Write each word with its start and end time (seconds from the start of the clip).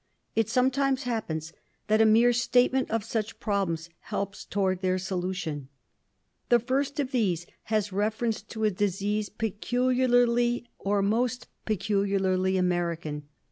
It 0.35 0.49
'sometimes 0.49 1.03
happens 1.03 1.53
that 1.85 2.01
a 2.01 2.07
mere 2.07 2.33
statement 2.33 2.89
of 2.89 3.03
such 3.03 3.39
problems 3.39 3.87
helps 3.99 4.45
towards 4.45 4.81
their 4.81 4.97
solution. 4.97 5.69
The 6.49 6.57
first 6.57 6.99
of 6.99 7.11
these 7.11 7.45
has 7.65 7.93
reference 7.93 8.41
to 8.41 8.63
a 8.63 8.71
disease 8.71 9.29
peculiarly, 9.29 10.65
or 10.79 10.95
almost 11.03 11.49
peculiarly, 11.65 12.57
American. 12.57 13.27